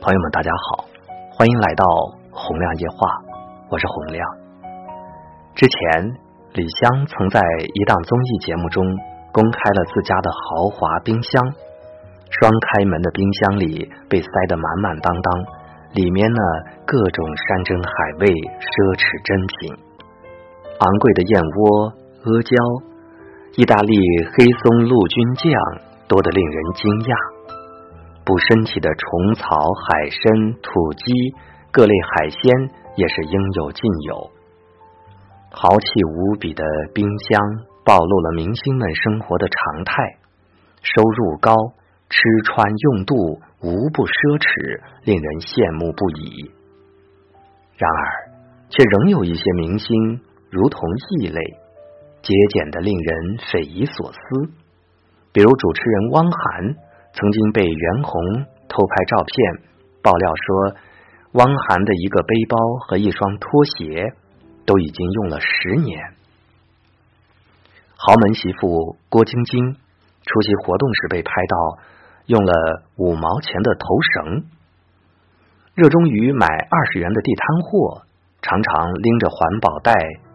[0.00, 0.88] 朋友们，大家好，
[1.30, 1.84] 欢迎来到
[2.32, 3.20] 洪亮夜话，
[3.68, 4.26] 我是洪亮。
[5.54, 6.16] 之前
[6.54, 7.38] 李湘曾在
[7.74, 8.82] 一档综艺节目中
[9.30, 11.44] 公开了自家的豪华冰箱，
[12.30, 15.44] 双开门的冰箱里被塞得满满当当，
[15.92, 16.40] 里面呢
[16.86, 17.90] 各种山珍海
[18.20, 19.76] 味、奢侈珍品，
[20.80, 21.92] 昂贵的燕窝、
[22.24, 22.56] 阿胶、
[23.60, 23.92] 意大利
[24.32, 25.52] 黑松露菌酱
[26.08, 27.39] 多得令人惊讶。
[28.24, 31.12] 补身体的虫草、海参、土鸡、
[31.72, 34.30] 各类海鲜也是应有尽有。
[35.50, 36.62] 豪气无比的
[36.94, 37.40] 冰箱
[37.84, 40.18] 暴露了明星们生活的常态：
[40.82, 41.54] 收入高，
[42.08, 43.16] 吃穿用度
[43.62, 46.52] 无不奢侈，令人羡慕不已。
[47.76, 48.30] 然而，
[48.68, 51.40] 却仍有一些明星如同异类，
[52.22, 54.18] 节俭的令人匪夷所思。
[55.32, 56.76] 比如主持人汪涵。
[57.12, 58.22] 曾经被袁弘
[58.68, 59.62] 偷拍照片，
[60.02, 60.74] 爆料说，
[61.32, 62.56] 汪涵的一个背包
[62.86, 64.14] 和一双拖鞋
[64.64, 66.14] 都已经用了十年。
[67.96, 69.74] 豪门媳妇郭晶晶
[70.22, 71.78] 出席活动时被拍到
[72.26, 74.44] 用了五毛钱的头绳。
[75.74, 78.02] 热衷于买二十元的地摊货，
[78.40, 79.92] 常常拎着环保袋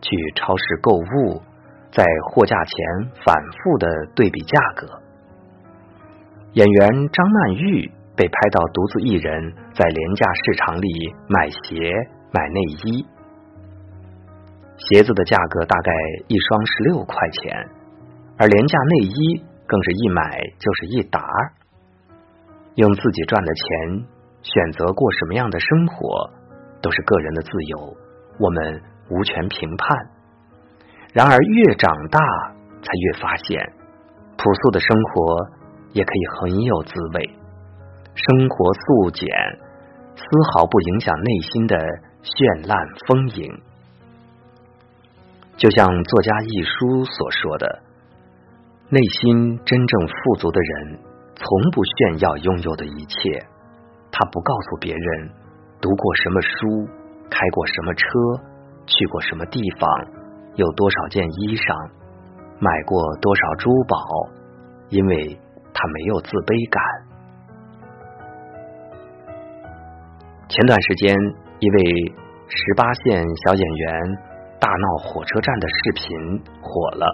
[0.00, 1.42] 去超市购物，
[1.90, 5.07] 在货架前反复的对比价格。
[6.54, 10.88] 演员张曼玉被拍到独自一人在廉价市场里
[11.28, 11.92] 买鞋、
[12.32, 13.06] 买内衣，
[14.76, 15.92] 鞋子的价格大概
[16.26, 17.68] 一双十六块钱，
[18.38, 21.20] 而廉价内衣更是一买就是一打。
[22.76, 24.06] 用自己赚的钱
[24.42, 26.30] 选择过什么样的生活，
[26.80, 27.96] 都是个人的自由，
[28.40, 29.98] 我们无权评判。
[31.12, 32.18] 然而，越长大
[32.82, 33.72] 才越发现，
[34.38, 35.57] 朴素的生活。
[35.92, 37.30] 也可以很有滋味，
[38.14, 39.26] 生活素简，
[40.14, 40.22] 丝
[40.52, 41.76] 毫不影响内心的
[42.22, 43.62] 绚烂丰盈。
[45.56, 47.82] 就像作家一书所说的，
[48.90, 51.00] 内心真正富足的人，
[51.34, 53.16] 从不炫耀拥有的一切。
[54.12, 55.30] 他不告诉别人
[55.80, 56.86] 读过什么书，
[57.30, 58.04] 开过什么车，
[58.86, 59.88] 去过什么地方，
[60.54, 61.90] 有多少件衣裳，
[62.60, 63.96] 买过多少珠宝，
[64.90, 65.40] 因为。
[65.78, 66.82] 他没有自卑感。
[70.50, 71.14] 前段时间，
[71.62, 71.78] 一位
[72.50, 73.86] 十八线小演员
[74.58, 76.02] 大闹火车站的视频
[76.58, 77.06] 火了。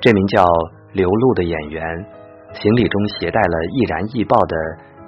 [0.00, 0.42] 这名叫
[0.90, 1.78] 刘露的演员，
[2.58, 4.56] 行李中携带了易燃易爆的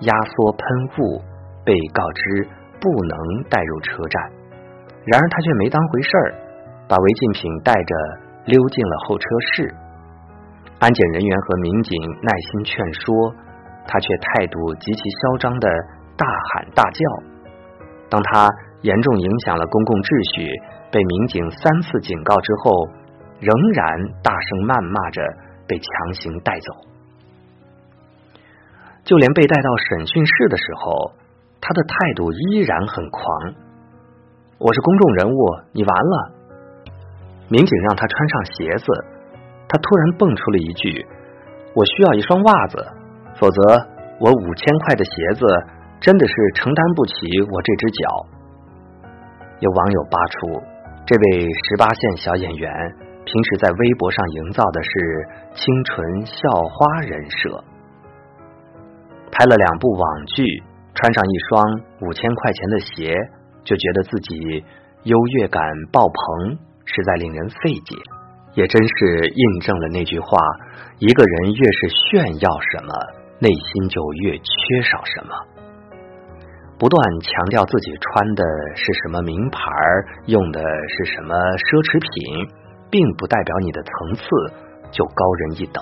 [0.07, 0.63] 压缩喷
[1.03, 1.19] 雾，
[1.65, 2.47] 被告知
[2.79, 4.23] 不能带入车站。
[5.03, 6.29] 然而他却没当回事儿，
[6.87, 7.93] 把违禁品带着
[8.45, 9.75] 溜进了候车室。
[10.79, 11.91] 安检人员和民警
[12.23, 13.35] 耐心劝说，
[13.85, 15.69] 他却态度极其嚣张的
[16.17, 17.01] 大喊大叫。
[18.09, 18.49] 当他
[18.83, 20.07] 严重影响了公共秩
[20.39, 20.47] 序，
[20.93, 22.71] 被民警三次警告之后，
[23.43, 23.83] 仍然
[24.23, 25.19] 大声谩骂着
[25.67, 26.71] 被强行带走。
[29.03, 31.11] 就连被带到审讯室的时候，
[31.61, 33.25] 他的态度依然很狂。
[34.63, 35.39] 我是公众人物，
[35.75, 36.15] 你完了！
[37.51, 39.18] 民警让他穿上鞋子。
[39.69, 41.07] 他突然蹦出了一句
[41.77, 42.87] ：“我需要一双袜子，
[43.37, 43.61] 否则
[44.19, 45.45] 我五千块的鞋子
[46.01, 47.15] 真的是承担不起
[47.53, 48.27] 我这只脚。”
[49.61, 50.63] 有网友扒出，
[51.05, 52.73] 这位十八线小演员
[53.25, 57.65] 平时在微博上营造的是清纯校花人设，
[59.31, 60.63] 拍了两部网剧，
[60.95, 63.15] 穿上一双五千块钱的鞋，
[63.65, 64.65] 就觉得自己
[65.03, 65.63] 优越感
[65.93, 67.97] 爆棚，实在令人费解。
[68.59, 70.37] 也真是印证了那句话：
[70.99, 72.93] 一个人越是炫耀什么，
[73.39, 75.31] 内心就越缺少什么。
[76.77, 78.43] 不断强调自己穿的
[78.75, 79.63] 是什么名牌，
[80.27, 82.51] 用的是什么奢侈品，
[82.91, 84.27] 并不代表你的层次
[84.91, 85.79] 就高人一等。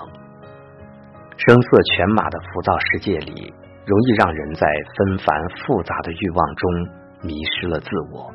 [1.33, 3.53] 声色犬马的浮躁世界里，
[3.89, 5.33] 容易让人在纷繁
[5.65, 6.61] 复杂的欲望中
[7.25, 8.29] 迷失了自我。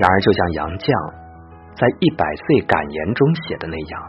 [0.00, 1.27] 然而，就像杨绛。
[1.78, 4.02] 在一百岁感言中写的那样，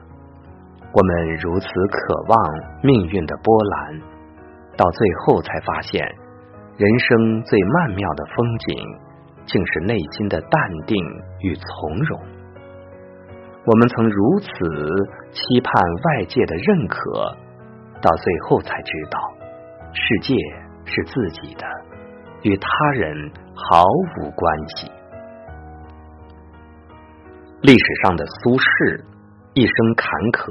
[0.92, 2.40] 我们如此渴望
[2.82, 4.02] 命运的波澜，
[4.76, 6.04] 到最后才发现，
[6.78, 8.76] 人生最曼妙的风景，
[9.46, 10.98] 竟是内心的淡定
[11.42, 12.20] 与从容。
[13.66, 14.48] 我们曾如此
[15.32, 15.72] 期盼
[16.06, 17.38] 外界的认可，
[18.02, 19.20] 到最后才知道，
[19.94, 20.34] 世界
[20.86, 21.68] 是自己的，
[22.42, 23.84] 与他人毫
[24.22, 24.92] 无关系。
[27.62, 29.04] 历史上的苏轼，
[29.54, 30.48] 一生坎坷，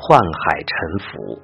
[0.00, 0.74] 宦海沉
[1.04, 1.36] 浮。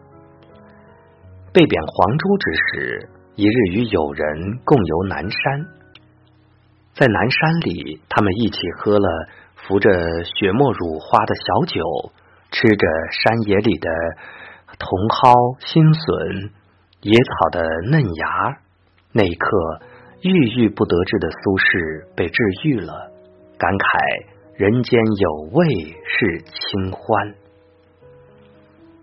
[1.52, 5.68] 被贬黄州之时，一日与友人共游南山，
[6.94, 9.08] 在南山里，他们一起喝了
[9.56, 11.84] 浮着雪沫乳花的小酒，
[12.50, 13.90] 吃着山野里的
[14.80, 16.50] 茼蒿、新笋、
[17.02, 17.60] 野草的
[17.90, 18.56] 嫩芽。
[19.12, 19.48] 那一刻，
[20.22, 23.12] 郁郁不得志的苏轼被治愈了，
[23.58, 25.64] 感慨人间有味
[26.04, 27.34] 是清欢，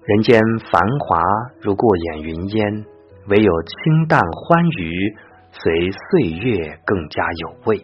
[0.06, 0.40] 人间
[0.72, 1.24] 繁华
[1.60, 2.86] 如过眼云烟。
[3.30, 5.16] 唯有清淡欢愉，
[5.51, 7.78] 随岁月更加有味。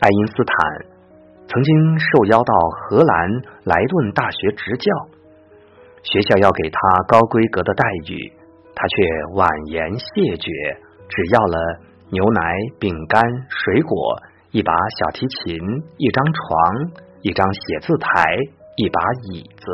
[0.00, 0.86] 爱因斯坦
[1.48, 3.30] 曾经受邀到荷兰
[3.64, 5.08] 莱顿大学执教，
[6.02, 6.78] 学校要给他
[7.08, 8.32] 高规格的待遇，
[8.74, 10.50] 他却婉言谢绝，
[11.08, 12.40] 只要了牛奶、
[12.78, 14.16] 饼干、水果、
[14.54, 15.58] 一把小提琴、
[15.98, 18.38] 一张床、一张写字台、
[18.76, 19.00] 一把
[19.32, 19.64] 椅子。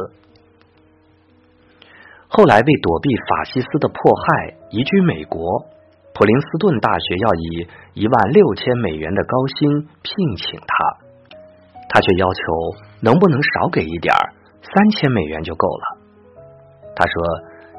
[2.29, 5.67] 后来为躲避法西斯的迫害，移居美国。
[6.15, 10.97] 普林斯顿大学要以一万六千美元的高薪聘请他，
[11.91, 12.41] 他却要求
[13.03, 14.33] 能不能少给一点儿，
[14.63, 16.01] 三千美元就够了。
[16.97, 17.13] 他说：“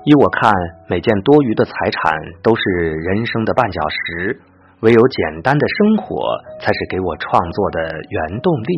[0.05, 0.53] 依我看，
[0.87, 2.13] 每件多余的财产
[2.43, 4.39] 都是人生的绊脚石，
[4.81, 8.73] 唯有简单的生活才是给我创作的原动力。”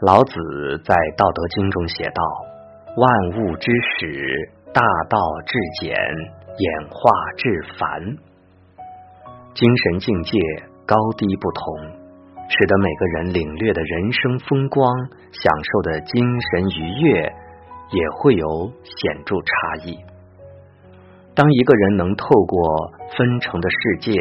[0.00, 0.32] 老子
[0.84, 2.22] 在《道德经》中写道。
[2.96, 3.06] 万
[3.38, 5.16] 物之始，大道
[5.46, 6.98] 至简，演化
[7.36, 8.02] 至繁。
[9.54, 10.40] 精神境界
[10.84, 11.62] 高低不同，
[12.48, 14.84] 使得每个人领略的人生风光、
[15.30, 16.18] 享受的精
[16.50, 17.22] 神愉悦，
[17.92, 19.96] 也会有显著差异。
[21.40, 24.12] 当一个人能透过分成的世界，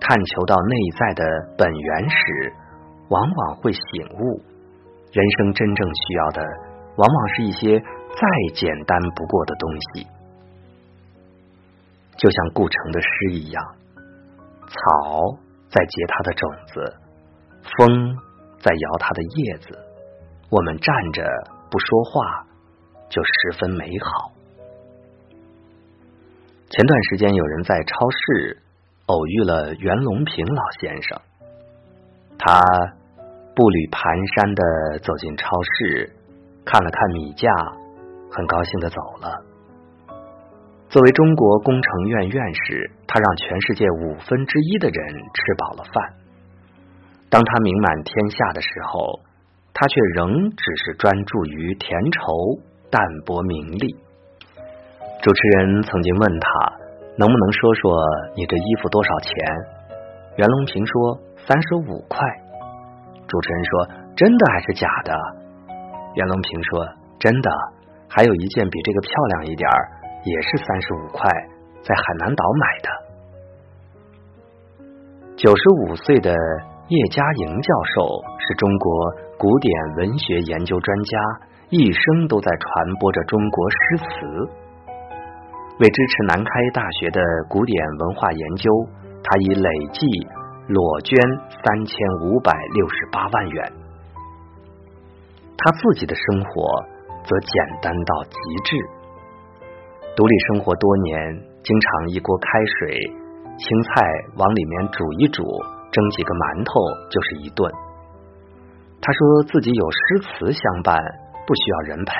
[0.00, 1.22] 探求到内在的
[1.58, 2.54] 本源时，
[3.10, 4.40] 往往会醒悟，
[5.12, 6.42] 人生真正需要的，
[6.96, 7.78] 往往是一些。
[7.78, 10.06] 再简单不过的东西，
[12.16, 13.64] 就像顾城的诗一样：
[14.66, 15.38] 草
[15.68, 16.96] 在结它的种子，
[17.76, 18.16] 风
[18.60, 19.78] 在摇它的叶子。
[20.48, 21.22] 我们站着
[21.70, 22.46] 不说话，
[23.10, 24.32] 就十分美好。
[26.72, 28.56] 前段时间，有人在超市
[29.04, 31.20] 偶遇了袁隆平老先生，
[32.38, 32.64] 他
[33.54, 34.00] 步履蹒
[34.32, 36.08] 跚的走进超市，
[36.64, 37.52] 看了看米价。
[38.32, 39.44] 很高兴的走了。
[40.88, 44.96] 作为中国工程院院士，他让全世界五分之一的人
[45.36, 46.14] 吃饱了饭。
[47.28, 49.20] 当他名满天下的时候，
[49.74, 52.32] 他却仍只是专注于田畴、
[52.88, 54.01] 淡泊名利。
[55.22, 56.48] 主持人曾经问他，
[57.16, 57.94] 能不能说说
[58.34, 59.30] 你这衣服多少钱？
[60.34, 61.16] 袁隆平说
[61.46, 62.18] 三十五块。
[63.28, 63.86] 主持人说
[64.16, 65.14] 真的还是假的？
[66.16, 66.84] 袁隆平说
[67.20, 67.48] 真的。
[68.08, 69.88] 还有一件比这个漂亮一点儿，
[70.24, 71.30] 也是三十五块，
[71.84, 72.88] 在海南岛买的。
[75.36, 76.34] 九十五岁的
[76.88, 78.02] 叶嘉莹教授
[78.40, 81.18] 是中国古典文学研究专家，
[81.70, 84.61] 一生都在传播着中国诗词。
[85.82, 87.20] 为支持南开大学的
[87.50, 88.70] 古典文化研究，
[89.18, 90.06] 他已累计
[90.68, 91.18] 裸捐
[91.50, 93.72] 三千五百六十八万元。
[95.58, 96.92] 他自己的生活。
[97.24, 98.76] 则简单到极致。
[100.16, 101.14] 独立生活多年，
[101.62, 102.98] 经常一锅开水，
[103.56, 104.02] 青菜
[104.34, 105.44] 往里面煮一煮，
[105.92, 106.74] 蒸几个馒头
[107.14, 107.70] 就是一顿。
[109.00, 110.98] 他说自己有诗词相伴，
[111.46, 112.12] 不需要人陪，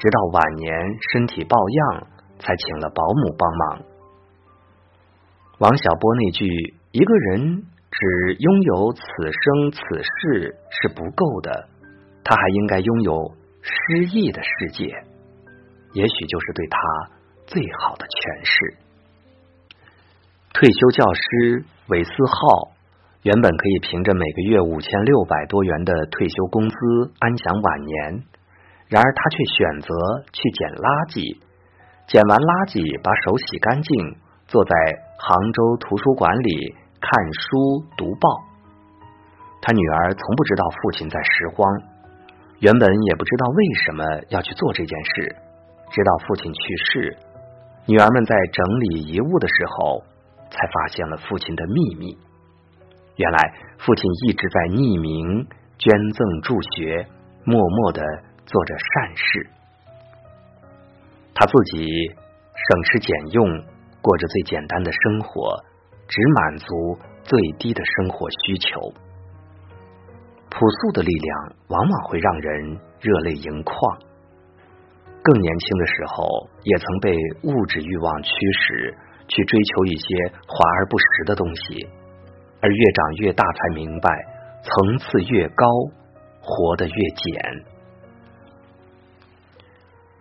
[0.00, 0.72] 直到晚年
[1.12, 3.82] 身体抱恙，才请了保姆帮忙。
[5.58, 11.68] 王小波那句“一个人只拥有此生此世是不够的，
[12.24, 13.34] 他还应该拥有。”
[13.68, 14.84] 诗意的世界，
[15.92, 16.78] 也许就是对他
[17.48, 18.76] 最好的诠释。
[20.54, 22.70] 退休教师韦思浩
[23.22, 26.76] 原本可以凭着每个月五千六百多元的退休工资
[27.18, 28.22] 安享晚年，
[28.86, 29.88] 然而他却选择
[30.32, 31.40] 去捡垃圾，
[32.06, 33.90] 捡完垃圾把手洗干净，
[34.46, 34.72] 坐在
[35.18, 36.70] 杭州图书馆里
[37.02, 38.30] 看书读报。
[39.58, 41.66] 他女儿从不知道父亲在拾荒。
[42.62, 45.34] 原本也不知道为什么要去做这件事，
[45.90, 47.18] 直到父亲去世，
[47.90, 50.04] 女儿们在整理遗物的时候，
[50.48, 52.16] 才发现了父亲的秘密。
[53.16, 55.42] 原来父亲一直在匿名
[55.76, 57.04] 捐赠助学，
[57.42, 58.00] 默默的
[58.46, 59.50] 做着善事。
[61.38, 63.46] 他自己省吃俭用，
[64.00, 65.62] 过着最简单的生活，
[66.08, 68.80] 只满足最低的生活需求。
[70.48, 73.76] 朴素的力量往往会让人热泪盈眶。
[75.22, 78.96] 更年轻的时候，也曾被物质欲望驱使，
[79.28, 81.86] 去追求一些华而不实的东西，
[82.62, 84.08] 而越长越大，才明白
[84.62, 85.66] 层次越高，
[86.40, 87.64] 活得越简。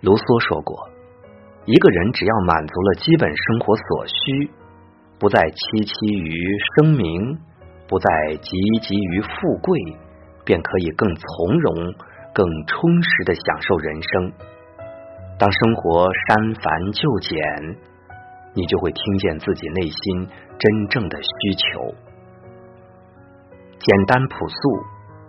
[0.02, 0.90] 卢梭说过，
[1.66, 4.52] 一个人只要满足了基本生活所需，
[5.18, 6.46] 不再戚戚于
[6.78, 7.40] 声名，
[7.88, 8.08] 不再
[8.38, 8.54] 汲
[8.86, 9.74] 汲于富贵，
[10.46, 11.26] 便可以更从
[11.58, 11.74] 容、
[12.38, 14.32] 更充实的享受人生。
[15.42, 17.34] 当生活删繁就简，
[18.54, 20.30] 你就会听见自己内心
[20.62, 21.90] 真正的需求。
[23.82, 24.56] 简单朴素，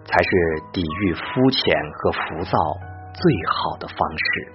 [0.05, 0.31] 才是
[0.71, 2.52] 抵御肤浅和浮躁
[3.16, 4.52] 最好的方式。